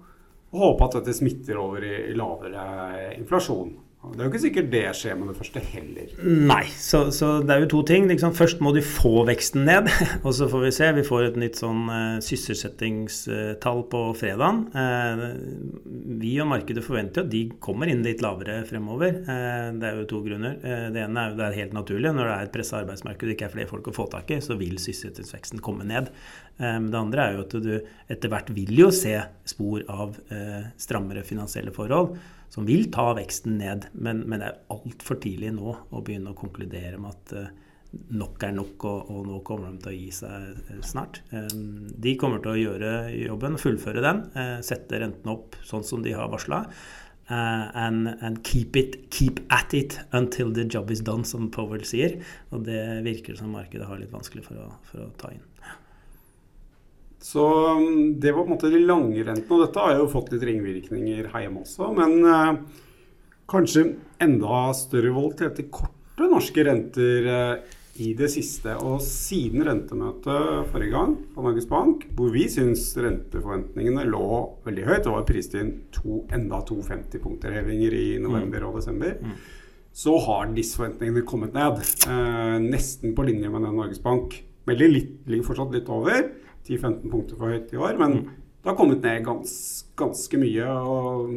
håpe 0.56 0.86
at 0.86 0.94
dette 0.98 1.12
smitter 1.16 1.58
over 1.60 1.84
i 1.84 2.14
lavere 2.16 2.62
inflasjon. 3.16 3.74
Det 4.12 4.20
er 4.20 4.26
jo 4.26 4.30
ikke 4.30 4.40
sikkert 4.42 4.68
det 4.72 4.82
skjer 4.96 5.16
med 5.18 5.28
det 5.30 5.36
første 5.38 5.60
heller. 5.72 6.12
Nei, 6.22 6.62
så, 6.80 7.02
så 7.14 7.30
det 7.44 7.54
er 7.54 7.62
jo 7.64 7.68
to 7.74 7.80
ting. 7.88 8.06
Liksom. 8.10 8.34
Først 8.36 8.62
må 8.64 8.72
de 8.76 8.82
få 8.84 9.24
veksten 9.28 9.66
ned, 9.68 9.90
og 10.26 10.34
så 10.36 10.48
får 10.50 10.62
vi 10.64 10.72
se. 10.76 10.90
Vi 10.98 11.04
får 11.06 11.28
et 11.30 11.38
nytt 11.40 11.60
sånn 11.60 11.82
uh, 11.90 12.18
sysselsettingstall 12.24 13.82
på 13.92 14.02
fredagen. 14.18 14.62
Uh, 14.76 15.24
vi 16.22 16.36
og 16.42 16.50
markedet 16.52 16.84
forventer 16.86 17.22
jo 17.22 17.26
at 17.26 17.32
de 17.34 17.42
kommer 17.62 17.90
inn 17.92 18.04
litt 18.06 18.24
lavere 18.24 18.60
fremover. 18.68 19.20
Uh, 19.26 19.74
det 19.80 19.90
er 19.90 20.00
jo 20.00 20.08
to 20.14 20.22
grunner. 20.26 20.56
det 20.62 21.02
ene 21.02 21.22
er 21.22 21.32
jo 21.34 21.40
det 21.40 21.48
er 21.48 21.60
helt 21.60 21.76
naturlig. 21.76 22.14
Når 22.14 22.30
det 22.30 22.36
er 22.36 22.48
et 22.48 22.54
pressa 22.56 22.80
arbeidsmarked 22.82 23.28
og 23.28 23.34
ikke 23.36 23.48
er 23.50 23.56
flere 23.56 23.72
folk 23.72 23.90
å 23.90 23.96
få 23.96 24.08
tak 24.12 24.32
i, 24.32 24.40
så 24.44 24.58
vil 24.60 24.78
sysselsettingsveksten 24.80 25.64
komme 25.64 25.86
ned. 25.88 26.12
det 26.56 26.96
andre 26.96 27.26
er 27.26 27.36
jo 27.36 27.44
at 27.44 27.58
du 27.60 27.72
etter 28.12 28.32
hvert 28.32 28.48
vil 28.56 28.72
jo 28.78 28.88
se 28.94 29.14
spor 29.48 29.84
av 29.92 30.16
strammere 30.80 31.24
finansielle 31.26 31.74
forhold 31.74 32.16
som 32.52 32.66
vil 32.68 32.90
ta 32.92 33.10
veksten 33.16 33.58
ned. 33.60 33.88
Men, 33.92 34.24
men 34.28 34.42
det 34.42 34.50
er 34.50 34.74
altfor 34.74 35.20
tidlig 35.22 35.54
nå 35.56 35.76
å 35.76 36.02
begynne 36.02 36.32
å 36.32 36.38
konkludere 36.38 36.98
med 37.00 37.14
at 37.14 37.34
uh, 37.36 37.48
nok 38.16 38.44
er 38.44 38.54
nok, 38.56 38.84
og, 38.88 39.10
og, 39.12 39.24
nå 39.28 39.40
kommer 39.46 39.72
de 39.72 39.82
til 39.84 39.92
å 39.92 39.96
gi 39.96 40.12
seg 40.18 40.60
uh, 40.70 40.84
snart. 40.86 41.22
Um, 41.32 41.88
de 41.92 42.14
kommer 42.20 42.42
til 42.44 42.54
å 42.54 42.60
gjøre 42.60 42.92
jobben, 43.14 43.58
fullføre 43.60 44.04
den, 44.04 44.22
uh, 44.36 44.60
sette 44.64 45.02
renten 45.02 45.32
opp 45.32 45.58
sånn 45.66 45.84
som 45.86 46.04
de 46.06 46.14
har 46.16 46.30
varsla. 46.32 46.66
and, 47.28 48.06
and 48.22 48.44
keep, 48.44 48.76
it, 48.76 49.10
keep 49.10 49.40
at 49.50 49.74
it 49.74 49.98
until 50.12 50.52
the 50.52 50.62
job 50.62 50.92
is 50.92 51.00
done, 51.00 51.24
som 51.24 51.50
Powell 51.50 51.82
sier. 51.82 52.20
Og 52.54 52.62
det 52.68 53.02
virker 53.02 53.34
som 53.34 53.50
markedet 53.50 53.88
har 53.88 53.98
litt 53.98 54.14
vanskelig 54.14 54.44
for 54.46 54.62
å, 54.62 54.68
for 54.86 55.08
å 55.08 55.10
ta 55.18 55.32
inn. 55.34 55.42
Så 57.22 57.44
um, 57.76 58.16
det 58.20 58.32
var 58.32 58.44
på 58.44 58.50
en 58.50 58.54
måte 58.56 58.72
de 58.72 58.82
lange 58.84 59.22
rentene. 59.22 59.48
Og 59.50 59.64
dette 59.64 59.82
har 59.82 59.96
jo 59.98 60.10
fått 60.12 60.32
litt 60.34 60.44
ringvirkninger 60.46 61.30
her 61.32 61.46
hjemme 61.46 61.64
også. 61.64 61.90
Men 61.96 62.18
eh, 62.22 62.84
kanskje 63.50 63.88
enda 64.22 64.68
større 64.76 65.14
voldthet 65.16 65.58
til 65.58 65.70
korte 65.72 66.28
norske 66.30 66.64
renter 66.66 67.28
eh, 67.32 67.74
i 68.02 68.12
det 68.16 68.28
siste. 68.32 68.74
Og 68.84 69.00
siden 69.04 69.64
rentemøtet 69.66 70.70
forrige 70.72 70.92
gang 70.94 71.14
på 71.34 71.44
Norges 71.44 71.68
Bank, 71.70 72.06
hvor 72.16 72.32
vi 72.34 72.46
syns 72.52 72.88
renteforventningene 73.00 74.06
lå 74.08 74.26
veldig 74.66 74.88
høyt, 74.88 75.04
det 75.06 75.14
var 75.14 75.28
prist 75.28 75.56
inn 75.58 75.72
to, 75.94 76.22
enda 76.34 76.60
to 76.68 76.80
50-punkterhevinger 76.84 77.96
i 77.96 78.08
november 78.22 78.64
mm. 78.64 78.68
og 78.68 78.80
desember, 78.80 79.16
mm. 79.22 79.36
så 79.96 80.16
har 80.26 80.52
disse 80.56 80.78
forventningene 80.80 81.24
kommet 81.28 81.56
ned. 81.56 81.80
Eh, 82.08 82.58
nesten 82.66 83.16
på 83.16 83.26
linje 83.28 83.52
med 83.52 83.64
den 83.64 83.78
Norges 83.80 84.02
Bank. 84.04 84.36
Veldig 84.66 84.90
litt, 84.90 85.14
ligger 85.30 85.52
fortsatt 85.52 85.74
litt 85.76 85.90
over. 85.92 86.26
10-15 86.66 87.06
punkter 87.12 87.38
for 87.38 87.52
høyt 87.52 87.72
i 87.72 87.80
år. 87.80 87.96
Men 88.00 88.18
mm. 88.18 88.34
det 88.62 88.70
har 88.70 88.76
kommet 88.78 89.04
ned 89.04 89.24
gans, 89.26 89.54
ganske 89.98 90.40
mye. 90.40 90.66
Og 90.66 91.32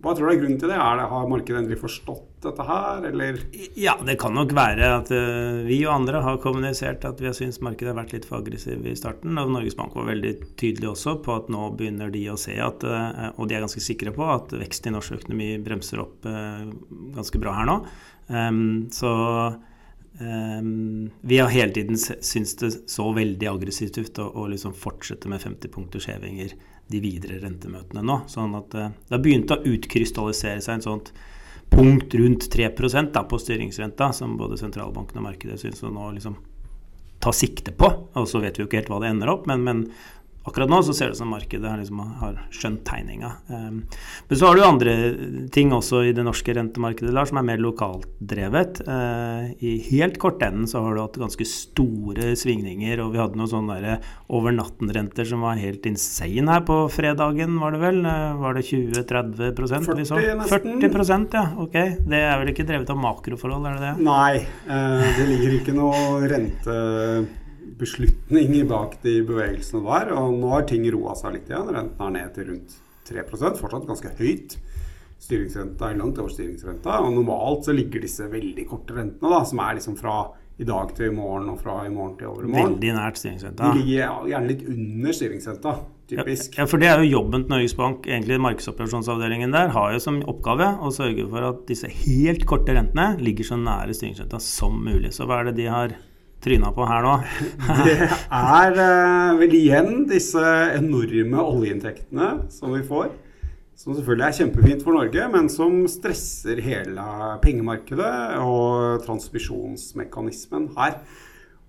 hva 0.00 0.14
tror 0.14 0.26
du 0.26 0.32
er 0.32 0.40
grunnen 0.40 0.60
til 0.60 0.72
det? 0.72 0.78
Er 0.80 0.98
det 1.00 1.08
har 1.12 1.30
markedet 1.30 1.62
endelig 1.62 1.80
forstått 1.82 2.26
dette 2.40 2.64
her, 2.64 3.04
eller? 3.10 3.38
Ja, 3.76 3.96
det 4.06 4.16
kan 4.20 4.34
nok 4.36 4.54
være 4.56 4.90
at 4.96 5.12
uh, 5.12 5.60
vi 5.66 5.82
og 5.84 5.94
andre 5.98 6.22
har 6.24 6.40
kommunisert 6.42 7.04
at 7.04 7.20
vi 7.20 7.28
har 7.28 7.36
syntes 7.36 7.60
markedet 7.64 7.92
har 7.92 7.98
vært 8.00 8.14
litt 8.16 8.28
for 8.28 8.40
aggressiv 8.40 8.86
i 8.88 8.96
starten. 8.98 9.36
Og 9.40 9.52
Norges 9.52 9.76
Bank 9.78 9.96
var 9.98 10.08
veldig 10.08 10.34
tydelig 10.60 10.92
også 10.94 11.18
på 11.24 11.36
at 11.36 11.50
nå 11.52 11.68
begynner 11.76 12.12
de 12.14 12.24
å 12.32 12.38
se 12.40 12.56
at, 12.56 12.86
uh, 12.86 13.28
og 13.36 13.50
de 13.50 13.58
er 13.58 13.66
ganske 13.66 13.84
sikre 13.84 14.14
på, 14.16 14.24
at 14.32 14.56
veksten 14.56 14.92
i 14.92 14.96
norsk 14.96 15.20
økonomi 15.20 15.52
bremser 15.64 16.02
opp 16.02 16.24
uh, 16.28 16.64
ganske 17.16 17.42
bra 17.42 17.58
her 17.60 17.68
nå. 17.68 17.82
Um, 18.30 18.88
så 18.94 19.10
vi 20.18 21.38
har 21.38 21.48
hele 21.48 21.72
tiden 21.72 21.96
syntes 21.96 22.56
det 22.60 22.70
så 22.90 23.06
veldig 23.16 23.46
aggressivt 23.48 23.98
ut 23.98 24.18
å, 24.20 24.26
å 24.42 24.48
liksom 24.50 24.74
fortsette 24.76 25.30
med 25.30 25.40
50 25.40 25.72
punkters 25.72 26.08
hevinger 26.10 26.52
de 26.90 27.00
videre 27.00 27.38
rentemøtene 27.40 28.02
nå. 28.04 28.20
Sånn 28.28 28.56
at 28.58 28.74
uh, 28.74 28.90
det 28.90 29.14
har 29.14 29.22
begynt 29.22 29.52
å 29.54 29.60
utkrystallisere 29.70 30.60
seg 30.64 30.78
en 30.78 30.86
sånt 30.86 31.12
punkt 31.70 32.14
rundt 32.18 32.48
3 32.50 32.70
da, 33.14 33.22
på 33.22 33.38
styringsrenta, 33.38 34.10
som 34.12 34.34
både 34.36 34.58
sentralbanken 34.58 35.20
og 35.20 35.28
markedet 35.28 35.60
syns 35.62 35.84
å 35.86 35.92
nå 35.94 36.10
liksom 36.16 36.36
ta 37.22 37.32
sikte 37.36 37.72
på. 37.76 37.90
Og 38.18 38.26
så 38.28 38.40
vet 38.42 38.58
vi 38.58 38.64
jo 38.64 38.68
ikke 38.68 38.80
helt 38.80 38.90
hva 38.90 38.98
det 39.04 39.12
ender 39.12 39.30
opp, 39.30 39.46
men, 39.46 39.62
men 39.62 39.84
Akkurat 40.48 40.70
nå 40.72 40.78
så 40.82 40.94
ser 40.96 41.10
det 41.10 41.18
ut 41.18 41.20
som 41.20 41.28
markedet 41.34 41.70
liksom 41.82 41.98
har 42.20 42.38
skjønt 42.54 42.80
tegninga. 42.88 43.34
Um, 43.52 43.82
men 44.28 44.38
så 44.40 44.48
har 44.48 44.56
du 44.56 44.62
andre 44.64 44.94
ting 45.52 45.74
også 45.76 46.00
i 46.08 46.14
det 46.16 46.24
norske 46.24 46.54
rentemarkedet 46.56 47.12
Lars, 47.12 47.28
som 47.28 47.42
er 47.42 47.44
mer 47.50 47.60
lokalt 47.60 48.06
drevet. 48.18 48.80
Uh, 48.88 49.52
I 49.60 49.74
helt 49.90 50.16
kortenden 50.22 50.64
så 50.70 50.80
har 50.86 50.96
du 50.96 51.02
hatt 51.02 51.18
ganske 51.20 51.44
store 51.44 52.32
svingninger, 52.40 53.02
og 53.04 53.12
vi 53.12 53.20
hadde 53.20 53.36
noen 53.36 53.52
sånne 53.52 53.98
over 54.32 54.56
natten-renter 54.56 55.28
som 55.28 55.44
var 55.44 55.60
helt 55.60 55.84
insane 55.90 56.48
her 56.48 56.64
på 56.64 56.78
fredagen, 56.92 57.58
var 57.60 57.76
det 57.76 57.82
vel? 57.84 58.00
Uh, 58.08 58.40
var 58.40 58.56
det 58.56 58.64
20-30 58.70 59.52
40 59.60 60.00
nesten. 60.40 60.80
40% 60.80 61.36
ja. 61.36 61.44
Ok. 61.60 61.76
Det 62.00 62.24
er 62.24 62.40
vel 62.40 62.54
ikke 62.54 62.64
drevet 62.64 62.88
av 62.88 62.98
makroforhold, 63.02 63.68
er 63.68 63.76
det 63.76 63.90
det? 63.90 64.08
Nei, 64.08 64.40
uh, 64.72 65.04
det 65.20 65.28
ligger 65.34 65.60
ikke 65.60 65.76
noe 65.76 66.32
rente 66.32 66.80
beslutning 67.80 68.68
bak 68.70 68.98
de 69.04 69.20
bevegelsene 69.26 69.82
der. 69.86 70.12
Og 70.16 70.36
nå 70.38 70.52
har 70.54 70.66
ting 70.68 70.86
roa 70.94 71.16
seg 71.18 71.38
litt 71.38 71.50
igjen. 71.50 71.70
Renten 71.74 72.06
er 72.06 72.16
ned 72.18 72.34
til 72.36 72.50
rundt 72.52 72.76
3 73.10 73.24
fortsatt 73.30 73.88
ganske 73.88 74.12
høyt. 74.20 74.58
Styringsrenta 75.20 75.90
er 75.90 75.98
langt 76.00 76.20
over 76.20 76.32
styringsrenta. 76.32 77.00
Og 77.04 77.16
normalt 77.16 77.66
så 77.68 77.74
ligger 77.76 78.04
disse 78.04 78.28
veldig 78.30 78.66
korte 78.70 78.96
rentene, 78.96 79.32
da, 79.32 79.42
som 79.48 79.60
er 79.64 79.80
liksom 79.80 79.98
fra 79.98 80.20
i 80.60 80.66
dag 80.68 80.90
til 80.92 81.08
i 81.08 81.14
morgen 81.16 81.48
og 81.48 81.60
fra 81.62 81.78
i 81.86 81.92
morgen 81.92 82.18
til 82.20 82.28
overmorgen. 82.28 82.74
Veldig 82.76 82.92
nært 82.96 83.20
styringsrenta. 83.20 83.70
De 83.70 83.80
ligger 83.80 84.28
gjerne 84.28 84.50
litt 84.50 84.66
under 84.68 85.16
styringsrenta. 85.16 85.74
Typisk. 86.10 86.56
Ja, 86.58 86.66
for 86.66 86.82
det 86.82 86.88
er 86.90 87.00
jo 87.00 87.06
jobben 87.20 87.44
til 87.44 87.54
Norges 87.54 87.76
Bank, 87.78 88.08
egentlig 88.08 88.40
markedsoperasjonsavdelingen 88.42 89.54
der, 89.54 89.70
har 89.76 89.92
jo 89.94 90.00
som 90.02 90.18
oppgave 90.28 90.72
å 90.82 90.90
sørge 90.92 91.28
for 91.30 91.46
at 91.52 91.62
disse 91.68 91.88
helt 92.02 92.44
korte 92.50 92.74
rentene 92.74 93.12
ligger 93.22 93.46
så 93.46 93.60
nære 93.60 93.94
styringsrenta 93.94 94.40
som 94.42 94.80
mulig. 94.84 95.14
Så 95.14 95.28
hva 95.30 95.38
er 95.40 95.50
det 95.50 95.60
de 95.60 95.68
har 95.70 95.94
tryna 96.44 96.72
på 96.76 96.86
her 96.88 97.04
nå? 97.04 97.14
det 97.86 97.96
er 98.02 98.78
uh, 98.78 99.40
vel 99.40 99.56
igjen 99.56 100.04
disse 100.10 100.44
enorme 100.76 101.42
oljeinntektene 101.42 102.30
som 102.52 102.72
vi 102.76 102.84
får. 102.86 103.10
Som 103.80 103.94
selvfølgelig 103.96 104.26
er 104.26 104.36
kjempefint 104.36 104.82
for 104.84 104.96
Norge, 104.96 105.26
men 105.32 105.48
som 105.52 105.82
stresser 105.88 106.60
hele 106.60 107.04
pengemarkedet 107.40 108.12
og 108.44 109.00
transmisjonsmekanismen 109.06 110.72
her. 110.76 110.98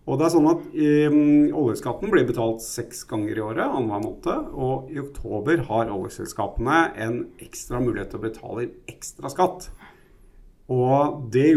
Og 0.09 0.17
det 0.17 0.25
er 0.25 0.33
sånn 0.33 0.49
at 0.49 0.63
um, 0.73 1.19
Oljeskatten 1.61 2.11
blir 2.11 2.25
betalt 2.27 2.63
seks 2.65 3.05
ganger 3.07 3.37
i 3.37 3.43
året, 3.45 3.63
annenhver 3.63 4.03
måned. 4.03 4.49
Og 4.51 4.91
i 4.91 4.99
oktober 4.99 5.63
har 5.69 5.93
oljeselskapene 5.93 6.81
en 7.05 7.21
ekstra 7.39 7.79
mulighet 7.79 8.11
til 8.11 8.19
å 8.19 8.25
betale 8.25 8.65
inn 8.65 8.75
ekstra 8.91 9.31
skatt. 9.31 9.69
Og 10.71 11.29
det 11.31 11.53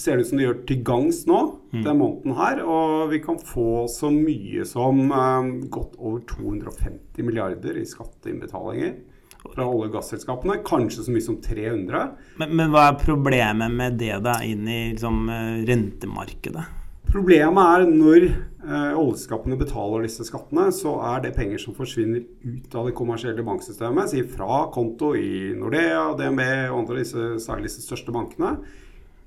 ser 0.00 0.16
det 0.16 0.24
ut 0.24 0.30
som 0.30 0.40
de 0.40 0.46
gjør 0.46 0.62
til 0.68 0.80
gangs 0.86 1.24
nå, 1.28 1.42
mm. 1.72 1.84
den 1.84 2.00
måneden 2.00 2.36
her. 2.38 2.62
Og 2.64 3.10
vi 3.12 3.22
kan 3.24 3.38
få 3.38 3.86
så 3.90 4.10
mye 4.14 4.66
som 4.68 5.06
um, 5.10 5.54
godt 5.72 5.96
over 5.98 6.20
250 6.30 7.26
milliarder 7.26 7.78
i 7.80 7.86
skatteinnbetalinger 7.88 8.98
fra 9.40 9.64
olje- 9.64 9.88
og 9.88 9.94
gasselskapene. 9.96 10.60
Kanskje 10.66 11.06
så 11.06 11.14
mye 11.14 11.24
som 11.24 11.38
300. 11.42 12.02
Men, 12.42 12.52
men 12.58 12.74
hva 12.74 12.90
er 12.90 13.00
problemet 13.00 13.72
med 13.72 13.96
det 14.00 14.18
da 14.26 14.40
inn 14.46 14.68
i 14.68 14.82
liksom, 14.92 15.24
eh, 15.32 15.62
rentemarkedet? 15.68 16.66
Problemet 17.10 17.58
er 17.58 17.88
når 17.90 18.24
eh, 18.28 18.92
oljeselskapene 18.94 19.56
betaler 19.58 20.04
disse 20.06 20.22
skattene, 20.28 20.68
så 20.74 20.92
er 21.08 21.24
det 21.24 21.32
penger 21.34 21.58
som 21.58 21.74
forsvinner 21.74 22.22
ut 22.44 22.76
av 22.76 22.86
det 22.86 22.94
kommersielle 22.98 23.42
banksystemet, 23.46 24.12
si 24.12 24.22
fra 24.30 24.66
konto 24.74 25.16
i 25.18 25.50
Nordea, 25.58 26.12
DNB 26.20 26.44
og 26.70 26.84
andre 26.84 27.00
disse, 27.00 27.32
særlig 27.42 27.66
disse 27.66 27.82
største 27.82 28.14
bankene, 28.14 28.60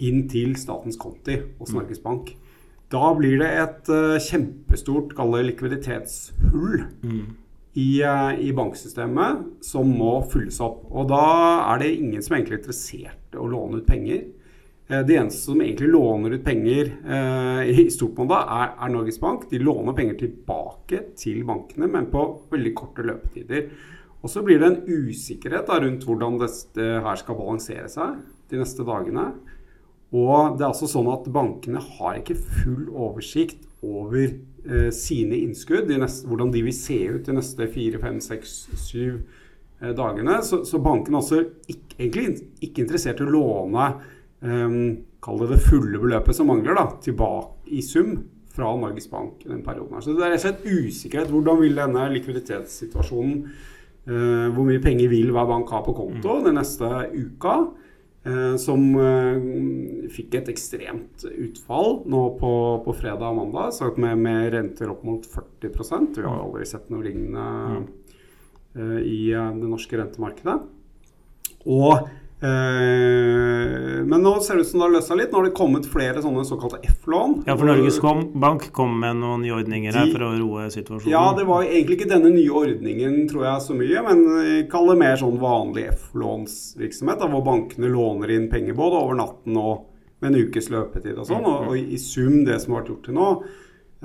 inn 0.07 0.25
til 0.31 0.57
statens 0.59 0.99
konti 0.99 1.39
hos. 1.59 1.73
Norges 1.73 2.01
Bank. 2.03 2.33
Da 2.93 3.13
blir 3.17 3.39
det 3.41 3.49
et 3.61 3.89
uh, 3.89 4.19
kjempestort 4.21 5.15
likviditetshull. 5.17 6.83
Mm 7.01 7.23
i, 7.73 8.03
uh, 8.03 8.39
i, 8.39 8.51
banksystemet 8.53 9.65
som 9.65 9.89
må 9.97 10.19
fylles 10.29 10.59
opp. 10.63 10.85
Og 10.93 11.09
da 11.09 11.25
er 11.73 11.81
det 11.81 11.93
ingen 11.97 12.21
som 12.21 12.35
er 12.35 12.41
egentlig 12.41 12.61
interessert 12.61 13.33
i 13.33 13.41
å 13.41 13.49
låne 13.49 13.81
ut 13.81 13.87
penger. 13.87 14.27
Uh, 14.91 15.01
de 15.07 15.17
eneste 15.17 15.47
som 15.47 15.63
egentlig 15.63 15.89
låner 15.93 16.37
ut 16.37 16.45
penger 16.45 16.91
eh, 16.91 17.71
i 17.71 17.87
stort 17.93 18.19
monn 18.19 18.33
er, 18.35 18.75
er, 18.75 18.93
Norges 18.93 19.17
Bank. 19.21 19.47
De 19.49 19.61
låner 19.61 19.97
penger 19.97 20.19
tilbake 20.21 21.01
til 21.19 21.41
bankene, 21.47 21.89
men 21.89 22.11
på 22.13 22.25
veldig 22.53 22.75
korte 22.77 23.05
løpetider. 23.07 23.71
Og 24.23 24.31
så 24.31 24.43
blir 24.45 24.61
det 24.61 24.69
en 24.69 25.09
usikkerhet 25.09 25.67
da, 25.67 25.79
rundt 25.81 26.05
hvordan 26.07 26.37
dette 26.39 26.91
her 27.03 27.19
skal 27.19 27.39
balansere 27.39 27.89
seg 27.91 28.21
de 28.51 28.61
neste 28.61 28.85
dagene. 28.87 29.31
Og 30.13 30.57
det 30.57 30.63
er 30.63 30.69
altså 30.69 30.89
sånn 30.89 31.09
at 31.09 31.29
bankene 31.33 31.81
har 31.81 32.19
ikke 32.19 32.37
full 32.37 32.89
oversikt 32.91 33.63
over 33.83 34.27
eh, 34.27 34.89
sine 34.93 35.39
innskudd, 35.41 35.89
neste, 35.89 36.27
hvordan 36.29 36.51
de 36.53 36.61
vil 36.67 36.75
se 36.77 36.99
ut 37.09 37.25
de 37.25 37.37
neste 37.39 37.67
fire, 37.73 38.01
fem, 38.01 38.19
seks, 38.21 38.53
syv 38.77 39.15
eh, 39.81 39.89
dagene. 39.97 40.37
Så, 40.45 40.61
så 40.69 40.81
bankene 40.83 41.23
er 41.33 41.49
ikke, 41.73 41.97
egentlig 41.97 42.27
ikke 42.61 42.85
interessert 42.85 43.23
i 43.23 43.27
å 43.27 43.33
låne 43.33 43.89
eh, 44.43 44.77
Kall 45.23 45.37
det 45.39 45.53
det 45.53 45.63
fulle 45.63 45.99
beløpet 46.03 46.35
som 46.35 46.49
mangler, 46.51 46.75
da, 46.75 46.97
tilbake 46.99 47.71
i 47.71 47.79
sum 47.79 48.17
fra 48.53 48.73
Norges 48.75 49.07
Bank 49.07 49.45
i 49.45 49.49
den 49.49 49.61
perioden. 49.63 49.95
her. 49.95 50.03
Så 50.03 50.13
det 50.17 50.25
er 50.25 50.33
rett 50.33 50.41
og 50.41 50.43
slett 50.43 50.65
usikkerhet. 50.67 51.31
Hvordan 51.31 51.61
vil 51.61 51.79
denne 51.79 52.09
likviditetssituasjonen 52.11 53.37
eh, 53.47 54.49
Hvor 54.53 54.67
mye 54.67 54.83
penger 54.83 55.09
vil 55.09 55.31
hver 55.33 55.47
bank 55.49 55.71
ha 55.73 55.79
på 55.85 55.95
konto 55.95 56.37
mm. 56.37 56.43
den 56.49 56.59
neste 56.59 56.91
uka? 57.15 57.55
Eh, 58.23 58.55
som 58.55 58.85
eh, 58.95 60.07
fikk 60.13 60.37
et 60.39 60.51
ekstremt 60.53 61.25
utfall 61.27 61.97
nå 62.07 62.21
på, 62.39 62.53
på 62.85 62.95
fredag 62.95 63.33
og 63.33 63.41
mandag, 63.41 63.73
så 63.75 63.89
med, 63.99 64.21
med, 64.23 64.47
renter 64.53 64.93
opp 64.93 65.03
mot 65.03 65.27
40% 65.27 66.21
Vi 66.21 66.23
har 66.23 66.39
aldri 66.39 66.67
sett 66.69 66.87
noe 66.93 67.03
lignende 67.03 67.83
uh, 68.79 68.99
i 69.03 69.33
det 69.35 69.67
norske 69.67 69.99
rentemarkedet. 69.99 70.55
Og 71.67 71.99
Eh, 71.99 72.22
men 72.43 74.19
nå 74.19 74.33
ser 74.43 74.57
det 74.59 74.65
ut 74.65 74.67
som 74.67 74.81
det 74.81 74.87
har 74.87 74.93
løst 74.97 75.07
seg 75.07 75.19
litt. 75.21 75.31
Nå 75.31 75.39
har 75.39 75.45
det 75.47 75.53
kommet 75.55 75.85
flere 75.87 76.23
sånne 76.25 76.43
såkalte 76.47 76.81
F-lån. 76.91 77.37
Ja, 77.47 77.55
for 77.55 77.69
Norges 77.69 78.01
Bank 78.43 78.67
kom 78.75 78.97
med 78.99 79.21
noen 79.21 79.45
nye 79.45 79.55
ordninger 79.55 79.95
her 79.95 80.11
for 80.11 80.25
å 80.27 80.33
roe 80.35 80.67
situasjonen. 80.73 81.13
Ja, 81.13 81.23
det 81.37 81.47
var 81.47 81.63
egentlig 81.63 82.01
ikke 82.01 82.11
denne 82.11 82.33
nye 82.35 82.51
ordningen, 82.51 83.15
tror 83.31 83.47
jeg, 83.47 83.63
så 83.63 83.77
mye. 83.79 84.03
Men 84.09 84.67
kall 84.71 84.91
det 84.91 84.99
mer 84.99 85.17
sånn 85.23 85.39
vanlig 85.39 85.87
F-lånsvirksomhet, 85.93 87.23
hvor 87.31 87.47
bankene 87.47 87.91
låner 87.93 88.35
inn 88.35 88.49
penger 88.51 88.75
både 88.77 88.99
over 88.99 89.19
natten 89.23 89.59
og 89.59 89.89
med 90.23 90.31
en 90.31 90.47
ukes 90.47 90.69
løpetid 90.71 91.19
og 91.19 91.27
sånn. 91.27 91.45
Og, 91.47 91.69
og 91.73 91.77
i 91.77 91.99
sum, 92.01 92.41
det 92.47 92.59
som 92.63 92.73
har 92.73 92.81
vært 92.83 92.93
gjort 92.93 93.07
til 93.09 93.17
nå, 93.17 93.29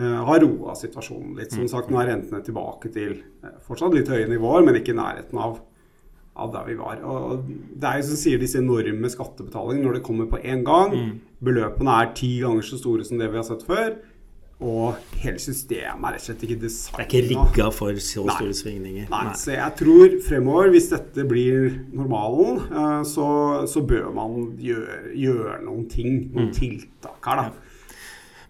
uh, 0.02 0.21
har 0.28 0.42
roa 0.45 0.75
situasjonen 0.78 1.38
litt. 1.38 1.54
Som 1.54 1.71
sagt, 1.71 1.92
nå 1.92 2.00
er 2.02 2.12
rentene 2.12 2.42
tilbake 2.45 2.90
til 2.95 3.21
fortsatt 3.66 3.95
litt 3.95 4.11
høye 4.11 4.26
nivåer, 4.30 4.66
men 4.66 4.80
ikke 4.80 4.95
i 4.97 4.99
nærheten 4.99 5.42
av 5.42 5.61
av 6.38 6.52
der 6.54 6.68
vi 6.68 6.76
var. 6.78 7.00
Og 7.04 7.49
det 7.49 7.88
er 7.88 8.00
jo 8.00 8.11
som 8.11 8.21
sier 8.21 8.40
disse 8.40 8.61
enorme 8.62 9.11
skattebetalingene 9.12 9.87
når 9.87 9.99
det 9.99 10.04
kommer 10.07 10.30
på 10.30 10.40
én 10.42 10.62
gang. 10.66 10.95
Mm. 10.95 11.16
Beløpene 11.45 11.97
er 12.02 12.14
ti 12.18 12.37
ganger 12.42 12.66
så 12.66 12.78
store 12.80 13.07
som 13.07 13.21
det 13.21 13.30
vi 13.33 13.40
har 13.40 13.47
sett 13.49 13.66
før. 13.66 13.99
Og 14.59 14.97
hele 15.23 15.38
systemet 15.38 16.02
er 16.09 16.16
rett 16.16 16.25
og 16.25 16.25
slett 16.25 16.40
ikke 16.42 16.57
designa 16.64 16.97
Det 16.99 17.04
er 17.04 17.09
ikke 17.09 17.28
rigga 17.28 17.66
for 17.76 18.00
så 18.02 18.25
Nei. 18.26 18.35
store 18.40 18.57
svingninger. 18.59 19.04
Nei. 19.12 19.21
Nei. 19.28 19.35
Så 19.38 19.52
jeg 19.54 19.75
tror 19.78 20.16
fremover, 20.26 20.73
hvis 20.75 20.88
dette 20.90 21.26
blir 21.30 21.76
normalen, 21.95 22.59
eh, 22.66 23.04
så, 23.07 23.28
så 23.71 23.85
bør 23.87 24.11
man 24.16 24.35
gjøre, 24.59 24.99
gjøre 25.14 25.61
noen 25.62 25.87
ting, 25.92 26.25
noen 26.33 26.50
mm. 26.50 26.57
tiltak 26.59 27.30
her, 27.30 27.45
da. 27.45 27.67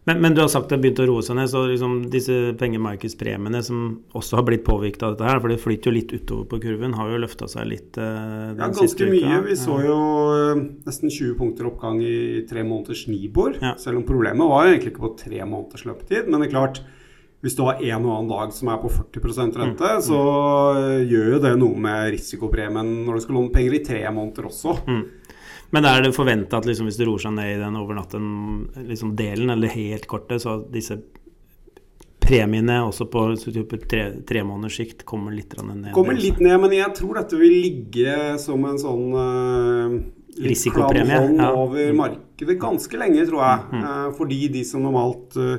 Men, 0.05 0.21
men, 0.23 0.35
du 0.35 0.40
har 0.40 0.49
sagt 0.49 0.71
det 0.71 0.78
har 0.78 0.83
begynt 0.83 1.00
å 1.02 1.07
roe 1.11 1.23
seg 1.25 1.37
ned, 1.37 1.50
så 1.52 1.64
liksom 1.69 1.97
disse 2.12 2.35
pengemarkedspremiene 2.61 3.61
som 3.64 3.81
også 4.17 4.38
har 4.38 4.47
blitt 4.47 4.64
påvirket 4.64 5.05
av 5.05 5.14
dette 5.14 5.26
her, 5.28 5.40
for 5.43 5.52
det 5.52 5.59
flyter 5.61 5.90
jo 5.90 5.97
litt 5.99 6.14
utover 6.14 6.47
på 6.49 6.61
kurven, 6.62 6.95
har 6.97 7.11
jo 7.12 7.19
løfta 7.21 7.49
seg 7.50 7.69
litt 7.69 7.99
uh, 8.00 8.55
Ja, 8.55 8.71
ganske 8.71 9.09
mye. 9.11 9.40
Vi 9.45 9.57
så 9.61 9.81
jo 9.85 9.99
uh, 10.33 10.62
nesten 10.87 11.12
20 11.12 11.35
punkter 11.40 11.69
oppgang 11.69 12.00
i 12.00 12.47
tre 12.49 12.64
måneders 12.64 13.05
Nibor. 13.11 13.59
Ja. 13.61 13.75
Selv 13.81 14.00
om 14.00 14.07
problemet 14.09 14.49
var 14.49 14.64
jo 14.64 14.76
egentlig 14.76 14.95
ikke 14.95 15.05
på 15.11 15.12
tre 15.21 15.43
måneders 15.45 15.85
løpetid. 15.88 16.31
Men 16.31 16.40
det 16.40 16.49
er 16.49 16.55
klart, 16.57 16.81
hvis 17.45 17.59
du 17.59 17.67
har 17.69 17.76
en 17.76 18.09
og 18.09 18.14
annen 18.14 18.33
dag 18.33 18.57
som 18.57 18.73
er 18.73 18.81
på 18.81 18.90
40 18.90 19.61
rente, 19.61 19.93
mm. 19.99 20.05
så 20.09 20.23
uh, 20.78 21.05
gjør 21.05 21.35
jo 21.37 21.45
det 21.45 21.55
noe 21.61 21.85
med 21.85 22.14
risikopremien 22.17 22.97
når 23.05 23.19
du 23.19 23.26
skal 23.26 23.40
låne 23.43 23.52
penger 23.55 23.76
i 23.76 23.85
tre 23.93 24.07
måneder 24.09 24.49
også. 24.49 24.81
Mm. 24.88 25.05
Men 25.70 25.84
er 25.84 26.02
det 26.02 26.14
forventa 26.16 26.60
at 26.60 26.66
liksom, 26.68 26.88
hvis 26.88 26.96
det 26.96 27.06
roer 27.08 27.20
seg 27.20 27.34
ned 27.37 27.50
i 27.52 27.60
den 27.60 27.76
overnatten-delen, 27.76 28.88
liksom 28.88 29.14
eller 29.56 29.75
helt 29.75 30.06
kortet, 30.08 30.42
så 30.44 30.58
disse 30.72 30.96
premiene 32.28 32.80
også 32.84 33.06
på 33.08 33.25
tre, 33.88 34.02
tre 34.28 34.44
måneders 34.44 34.78
sikt 34.80 35.04
kommer 35.08 35.32
litt 35.32 35.54
ned? 35.60 35.90
Kommer 35.96 36.16
litt 36.16 36.40
ned, 36.44 36.56
men 36.60 36.76
jeg 36.76 36.94
tror 36.96 37.20
dette 37.20 37.40
vil 37.40 37.58
ligge 37.64 38.16
som 38.40 38.64
en 38.68 38.80
sånn 38.80 39.06
uh, 39.16 39.98
Risikopremie. 40.44 41.20
Ja. 41.38 41.50
over 41.56 41.92
markedet 41.96 42.58
ganske 42.60 43.00
lenge, 43.00 43.26
tror 43.28 43.44
jeg. 43.44 43.66
Mm. 43.72 43.84
Uh, 43.84 44.06
fordi 44.18 44.40
de 44.54 44.64
som 44.68 44.84
normalt 44.84 45.37
uh, 45.40 45.56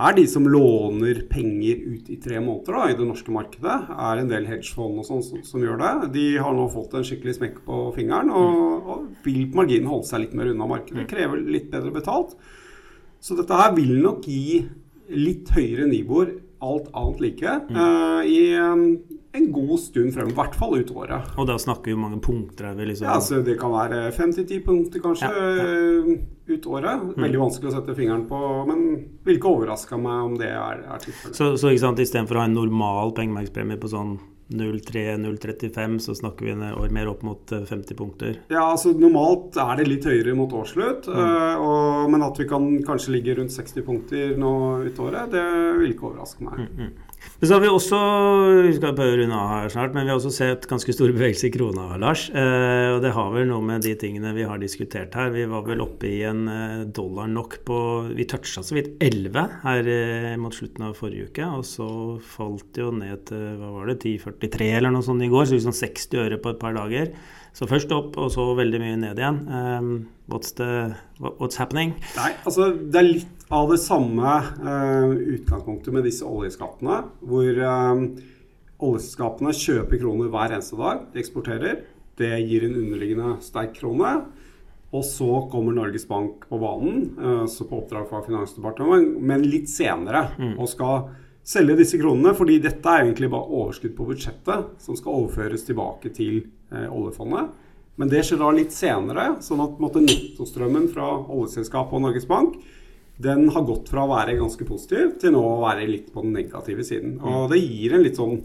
er 0.00 0.16
de 0.16 0.24
som 0.30 0.46
låner 0.48 1.22
penger 1.30 1.80
ut 1.94 2.10
i 2.12 2.18
tre 2.22 2.40
måneder 2.40 2.76
da, 2.76 2.84
i 2.88 2.96
det 2.98 3.06
norske 3.08 3.32
markedet. 3.34 3.76
er 3.90 4.20
en 4.20 4.30
del 4.30 4.48
hedgefond 4.48 5.02
og 5.02 5.06
sånn 5.08 5.22
som, 5.26 5.42
som, 5.46 5.64
gjør 5.64 5.80
det. 5.80 6.10
De 6.16 6.26
har 6.40 6.56
nå 6.56 6.66
fått 6.72 6.96
en 6.96 7.06
skikkelig 7.06 7.36
smekk 7.36 7.60
på 7.66 7.80
fingeren 7.96 8.32
og, 8.32 8.50
mm. 8.50 8.90
og 8.94 9.26
vil 9.26 9.48
på 9.50 9.60
marginen 9.60 9.90
holde 9.90 10.08
seg 10.08 10.24
litt 10.24 10.36
mer 10.38 10.52
unna 10.52 10.68
markedet. 10.70 11.04
Mm. 11.04 11.10
Krever 11.10 11.44
litt 11.56 11.68
bedre 11.72 11.92
betalt. 11.94 12.36
Så 13.20 13.36
dette 13.36 13.58
her 13.60 13.74
vil 13.76 13.98
nok 14.00 14.24
gi 14.30 14.62
litt 15.10 15.50
høyere 15.52 15.88
nivåer, 15.90 16.38
alt 16.64 16.90
annet 16.96 17.22
like, 17.24 17.56
mm. 17.68 17.76
uh, 17.76 18.20
i 18.28 18.40
um, 18.60 18.86
en 19.32 19.52
god 19.52 19.76
stund 19.80 20.14
frem, 20.14 20.32
i 20.32 20.34
hvert 20.34 20.56
fall 20.58 20.74
ut 20.80 20.90
året. 20.90 21.30
Og 21.38 21.46
da 21.46 21.54
snakker 21.60 21.90
vi 21.90 21.94
om 21.94 22.02
mange 22.06 22.18
punkter? 22.24 22.74
Liksom... 22.74 23.06
Ja, 23.06 23.20
så 23.22 23.40
Det 23.46 23.56
kan 23.60 23.72
være 23.74 24.10
fem 24.16 24.32
til 24.34 24.46
ti 24.48 24.58
punkter 24.64 25.02
kanskje 25.04 25.30
ja, 25.30 25.52
ja. 25.60 26.16
ut 26.50 26.66
året. 26.66 27.04
Mm. 27.04 27.14
Veldig 27.26 27.44
vanskelig 27.44 27.70
å 27.70 27.76
sette 27.76 27.94
fingeren 27.98 28.26
på, 28.30 28.40
men 28.66 28.84
vil 29.26 29.38
ikke 29.38 29.54
overraske 29.54 30.00
meg 30.02 30.26
om 30.32 30.36
det 30.40 30.50
er, 30.50 30.82
er 30.82 31.06
tilfellet. 31.06 31.38
Så, 31.38 31.54
så 31.60 31.70
ikke 31.70 31.86
sant, 31.86 32.02
istedenfor 32.02 32.40
å 32.40 32.44
ha 32.44 32.50
en 32.50 32.58
normal 32.58 33.14
pengemarkedspremie 33.18 33.78
på 33.80 33.92
sånn 33.94 34.18
0,3-0,35, 34.50 35.98
så 36.02 36.14
snakker 36.14 36.48
vi 36.48 36.52
en 36.56 36.62
år 36.74 36.90
mer 36.90 37.08
opp 37.12 37.22
mot 37.22 37.52
50 37.52 37.74
eh, 37.76 37.96
punkter. 37.96 38.40
Ja, 38.50 38.64
altså 38.72 38.90
normalt 38.98 39.54
er 39.62 39.78
det 39.78 39.86
litt 39.86 40.08
høyere 40.10 40.34
mot 40.34 40.50
årsslutt. 40.58 41.06
Mm. 41.06 41.20
Uh, 41.20 41.62
og, 41.62 42.10
men 42.10 42.26
at 42.26 42.40
vi 42.40 42.48
kan 42.50 42.66
kanskje 42.86 43.14
ligge 43.14 43.36
rundt 43.38 43.54
60 43.54 43.86
punkter 43.86 44.34
nå 44.40 44.52
ut 44.88 44.98
året, 45.06 45.30
det 45.30 45.46
vil 45.78 45.94
ikke 45.94 46.10
overraske 46.10 46.48
meg. 46.48 46.66
Mm, 46.66 46.82
mm. 46.82 47.09
Men 47.40 47.48
så 47.48 47.56
har 47.56 47.62
vi 47.64 47.68
også 47.72 47.98
vi 48.66 48.72
skal 48.76 48.94
prøve 48.96 49.14
å 49.14 49.18
runde 49.22 49.36
av 49.36 49.50
her 49.50 49.72
snart, 49.72 49.94
men 49.96 50.04
vi 50.04 50.12
har 50.12 50.18
også 50.18 50.32
sett 50.34 50.66
ganske 50.68 50.92
store 50.92 51.14
bevegelser 51.16 51.48
i 51.48 51.52
krona, 51.54 51.86
Lars. 52.00 52.26
Eh, 52.36 52.88
og 52.94 53.00
det 53.04 53.14
har 53.16 53.30
vel 53.32 53.48
noe 53.48 53.64
med 53.64 53.84
de 53.86 53.94
tingene 54.00 54.34
vi 54.36 54.44
har 54.48 54.60
diskutert 54.60 55.16
her. 55.16 55.32
Vi 55.32 55.46
var 55.48 55.64
vel 55.68 55.80
oppe 55.84 56.08
i 56.10 56.20
en 56.28 56.42
eh, 56.52 56.84
dollar 56.84 57.30
nok 57.32 57.58
på 57.64 57.80
Vi 58.16 58.28
toucha 58.28 58.64
så 58.66 58.76
vidt 58.76 58.92
11 59.00 59.56
her 59.64 59.90
eh, 59.94 60.36
mot 60.40 60.54
slutten 60.54 60.84
av 60.88 60.96
forrige 61.00 61.30
uke. 61.30 61.48
Og 61.56 61.64
så 61.68 61.88
falt 62.36 62.68
det 62.76 62.84
jo 62.84 62.92
ned 63.00 63.26
til 63.32 63.44
hva 63.60 63.74
var 63.78 63.92
det, 63.92 64.00
10,43 64.04 64.70
eller 64.76 64.94
noe 64.94 65.06
sånt 65.06 65.24
i 65.24 65.32
går. 65.32 65.48
Så 65.48 65.56
liksom 65.56 65.76
60 65.76 66.24
øre 66.26 66.40
på 66.44 66.52
et 66.52 66.60
par 66.60 66.76
dager. 66.76 67.12
Så 67.56 67.66
først 67.66 67.90
opp, 67.94 68.14
og 68.20 68.30
så 68.32 68.44
veldig 68.58 68.80
mye 68.82 68.98
ned 69.00 69.18
igjen. 69.18 69.42
Um, 69.48 69.92
what's, 70.30 70.52
the, 70.60 70.94
what's, 71.18 71.58
happening? 71.58 71.96
Nei, 72.16 72.30
altså 72.44 72.70
Det 72.76 73.00
er 73.00 73.08
litt 73.08 73.39
av 73.50 73.70
det 73.72 73.80
samme 73.82 74.34
uh, 74.62 75.10
utgangspunktet 75.10 75.94
med 75.94 76.06
disse 76.06 76.26
oljeskattene. 76.26 77.00
Hvor 77.26 77.62
um, 77.66 78.04
oljeselskapene 78.80 79.54
kjøper 79.56 80.00
kroner 80.00 80.30
hver 80.32 80.54
eneste 80.54 80.78
dag. 80.78 81.08
De 81.12 81.22
eksporterer. 81.22 81.82
Det 82.20 82.30
gir 82.44 82.66
en 82.66 82.78
underliggende 82.78 83.34
sterk 83.44 83.74
krone. 83.80 84.20
Og 84.90 85.04
så 85.06 85.28
kommer 85.52 85.74
Norges 85.74 86.06
Bank 86.08 86.48
på 86.50 86.58
banen, 86.58 87.02
eh, 87.14 87.44
så 87.46 87.62
på 87.68 87.78
oppdrag 87.78 88.08
fra 88.10 88.24
Finansdepartementet, 88.26 89.20
men 89.22 89.44
litt 89.46 89.70
senere. 89.70 90.24
Og 90.58 90.66
skal 90.68 91.04
selge 91.46 91.76
disse 91.78 92.00
kronene, 92.00 92.34
fordi 92.34 92.58
dette 92.58 92.90
er 92.90 93.04
egentlig 93.04 93.30
bare 93.30 93.46
overskudd 93.46 93.94
på 93.96 94.08
budsjettet 94.08 94.82
som 94.82 94.98
skal 94.98 95.22
overføres 95.22 95.62
tilbake 95.68 96.10
til 96.16 96.42
eh, 96.72 96.88
oljefondet. 96.90 97.54
Men 98.02 98.10
det 98.10 98.24
skjer 98.26 98.42
da 98.42 98.50
litt 98.56 98.74
senere, 98.74 99.36
sånn 99.44 99.62
at 99.62 99.78
nettostrømmen 99.78 100.90
fra 100.90 101.06
oljeselskapet 101.22 101.94
og 101.94 102.04
Norges 102.08 102.26
Bank 102.26 102.58
den 103.20 103.48
har 103.52 103.66
gått 103.68 103.90
fra 103.92 104.06
å 104.06 104.10
være 104.14 104.38
ganske 104.38 104.64
positiv 104.68 105.16
til 105.20 105.34
nå 105.34 105.42
å 105.44 105.60
være 105.62 105.88
litt 105.88 106.08
på 106.14 106.24
den 106.24 106.34
negative 106.38 106.84
siden. 106.86 107.18
Og 107.20 107.50
det 107.52 107.60
gir 107.60 107.96
en 107.96 108.04
litt 108.06 108.20
sånn 108.20 108.38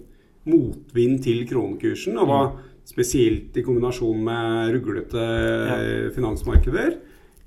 motvind 0.49 1.21
til 1.25 1.45
kronekursen. 1.49 2.17
Og 2.21 2.31
da 2.31 2.39
spesielt 2.85 3.55
i 3.57 3.63
kombinasjon 3.65 4.23
med 4.27 4.73
ruglete 4.75 5.21
ja. 5.25 5.77
finansmarkeder. 6.15 6.97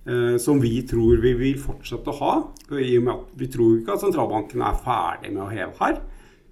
eh, 0.08 0.36
Som 0.42 0.60
vi 0.60 0.82
tror 0.88 1.20
vi 1.22 1.34
vil 1.38 1.58
fortsette 1.62 2.10
å 2.10 2.18
ha. 2.22 2.34
I 2.74 2.96
og 2.98 3.04
med 3.04 3.14
at 3.14 3.34
vi 3.38 3.50
tror 3.52 3.78
ikke 3.78 3.94
at 3.94 4.06
sentralbanken 4.06 4.64
er 4.66 4.80
ferdig 4.82 5.34
med 5.34 5.44
å 5.44 5.52
heve 5.52 5.74
her. 5.82 6.00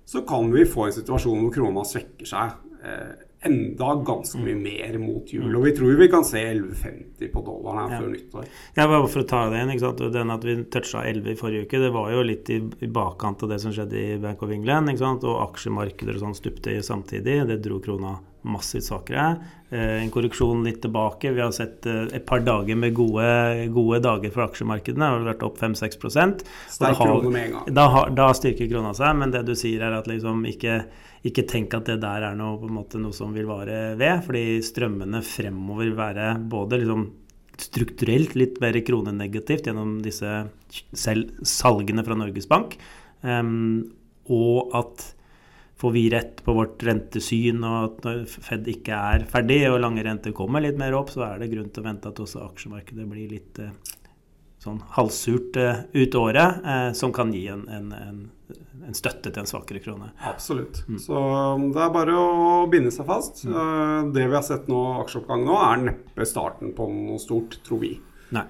Så 0.07 0.23
kan 0.29 0.53
vi 0.53 0.69
få 0.69 0.87
en 0.87 0.95
situasjon 0.95 1.41
hvor 1.43 1.55
krona 1.57 1.83
svekker 1.83 2.29
seg 2.31 2.53
eh, 2.85 3.26
enda 3.45 4.03
ganske 4.05 4.39
mye 4.41 4.57
mer 4.57 4.99
mot 4.99 5.29
jul. 5.31 5.55
Og 5.57 5.65
vi 5.65 5.73
tror 5.77 5.97
vi 5.99 6.09
kan 6.09 6.25
se 6.25 6.39
11,50 6.41 7.33
på 7.33 7.43
dollaren 7.45 7.91
her 7.91 7.97
Ja. 7.97 8.01
før 8.01 8.11
nyttår. 8.15 8.45
Ja, 8.77 8.87
bare 8.87 9.09
for 9.09 9.21
å 9.23 9.29
ta 9.29 9.49
det 9.51 9.57
igjen, 9.59 9.71
ikke 9.77 9.81
sant? 9.85 10.13
Den 10.13 10.31
at 10.31 10.45
vi 10.45 10.57
toucha 10.65 11.05
11 11.05 11.31
i 11.31 11.35
forrige 11.37 11.67
uke, 11.67 11.79
det 11.79 11.93
var 11.93 12.11
jo 12.11 12.23
litt 12.23 12.51
i, 12.51 12.57
i 12.81 12.87
bakkant 12.89 13.43
av 13.43 13.49
det 13.51 13.61
som 13.61 13.73
skjedde 13.73 13.93
i 14.15 14.19
Bank 14.19 14.43
of 14.43 14.51
England. 14.51 14.89
ikke 14.89 14.99
sant? 15.05 15.25
Og 15.25 15.51
aksjemarkeder 15.53 16.15
og 16.17 16.21
sånn 16.25 16.35
stupte 16.39 16.83
samtidig. 16.83 17.47
Det 17.47 17.63
dro 17.63 17.79
krona 17.81 18.19
massivt 18.47 18.87
svakere. 18.87 19.27
Eh, 19.71 20.03
en 20.03 20.11
korreksjon 20.15 20.63
litt 20.65 20.79
tilbake. 20.83 21.33
Vi 21.35 21.43
har 21.43 21.51
sett 21.55 21.87
eh, 21.91 22.05
et 22.15 22.27
par 22.27 22.45
dager 22.47 22.79
med 22.79 22.95
gode, 22.95 23.27
gode 23.75 24.01
dager 24.05 24.31
for 24.35 24.47
aksjemarkedene. 24.47 25.03
Det 25.03 25.19
har 25.19 25.27
vært 25.33 25.45
opp 25.49 25.59
5-6 25.59 25.99
og 25.99 26.15
Sterk 26.71 27.01
krone 27.01 27.33
med 27.35 27.49
en 27.49 27.57
gang. 27.57 27.75
Da, 27.75 27.87
da 28.15 28.31
styrker 28.37 28.71
krona 28.71 28.95
seg, 28.97 29.19
men 29.19 29.35
det 29.35 29.43
du 29.49 29.55
sier 29.59 29.83
er 29.83 29.99
at 29.99 30.11
liksom 30.11 30.45
ikke, 30.53 30.79
ikke 31.27 31.47
tenk 31.51 31.75
at 31.75 31.91
det 31.91 31.99
der 32.05 32.29
er 32.31 32.39
noe, 32.39 32.71
måte, 32.71 33.01
noe 33.03 33.17
som 33.17 33.35
vil 33.35 33.51
vare 33.51 33.97
ved. 33.99 34.23
Fordi 34.29 34.47
strømmene 34.67 35.25
fremover 35.27 35.85
vil 35.85 35.99
være 35.99 36.33
både 36.47 36.83
liksom 36.85 37.09
strukturelt 37.57 38.35
litt 38.37 38.61
mer 38.61 38.77
kronenegativt 38.85 39.67
gjennom 39.67 39.99
disse 40.05 40.43
salgene 40.93 42.05
fra 42.05 42.19
Norges 42.19 42.49
Bank. 42.51 42.77
um, 43.23 43.87
og 44.27 44.75
at 44.75 45.16
får 45.77 45.93
vi 45.93 46.11
rett 46.11 46.45
på 46.45 46.55
vårt 46.57 46.83
rentesyn, 46.83 47.61
og 47.65 47.77
at 47.85 48.07
når 48.07 48.23
Fed 48.33 48.69
ikke 48.73 48.97
er 48.97 49.27
ferdig 49.29 49.61
og 49.69 49.83
lange 49.85 50.05
renter 50.07 50.33
kommer 50.37 50.65
litt 50.65 50.79
mer 50.81 50.97
opp, 50.97 51.13
så 51.13 51.27
er 51.29 51.43
det 51.43 51.51
grunn 51.53 51.69
til 51.69 51.85
å 51.85 51.89
vente 51.91 52.13
at 52.13 52.23
også 52.23 52.47
aksjemarkedet 52.47 53.09
blir 53.11 53.35
litt 53.35 53.61
eh, 53.61 53.75
sånn 54.63 54.81
halvsurt 54.97 55.59
eh, 55.61 55.83
ut 55.93 56.17
året, 56.17 56.65
eh, 56.65 56.89
som 56.97 57.13
kan 57.13 57.35
gi 57.35 57.45
en, 57.53 57.67
en, 57.69 57.91
en, 57.93 58.23
en 58.89 58.97
støtte 58.97 59.29
til 59.29 59.43
en 59.43 59.51
svakere 59.51 59.83
krone. 59.85 60.09
Absolutt. 60.25 60.81
Så 61.03 61.13
um, 61.13 61.69
det 61.77 61.83
er 61.85 61.93
bare 61.93 62.17
å 62.17 62.63
binde 62.73 62.95
seg 62.95 63.09
fast. 63.11 63.45
Mm. 63.45 64.15
Det 64.17 64.25
vi 64.25 64.39
har 64.39 64.47
sett 64.47 64.71
nå, 64.73 64.81
aksjeoppgang 65.03 65.45
nå, 65.45 65.59
er 65.61 65.89
neppe 65.91 66.29
starten 66.29 66.73
på 66.77 66.89
noe 66.89 67.21
stort, 67.21 67.61
tror 67.67 67.85
vi. 67.85 67.99
Nei. 68.33 68.47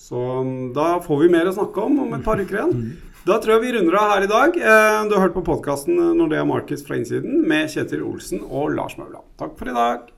Så 0.00 0.16
um, 0.40 0.70
da 0.76 0.96
får 1.04 1.20
vi 1.24 1.30
mer 1.36 1.50
å 1.50 1.54
snakke 1.56 1.84
om 1.84 2.00
om 2.06 2.16
et 2.16 2.24
par 2.24 2.40
uker 2.40 2.62
igjen. 2.62 2.88
Da 3.26 3.40
tror 3.42 3.56
jeg 3.56 3.62
vi 3.64 3.72
runder 3.74 3.96
av 3.98 4.10
her 4.12 4.26
i 4.26 4.30
dag. 4.30 4.56
Eh, 4.56 5.08
Du 5.08 5.14
har 5.16 5.24
hørt 5.26 5.34
på 5.34 5.42
podkasten 5.46 5.96
Nordea 6.18 6.44
Markets 6.44 6.86
fra 6.86 6.96
innsiden 6.96 7.42
med 7.48 7.70
Kjetil 7.72 8.04
Olsen 8.06 8.44
og 8.46 8.70
Lars 8.78 8.94
Mauland. 9.00 9.26
Takk 9.38 9.58
for 9.58 9.72
i 9.72 9.74
dag. 9.74 10.12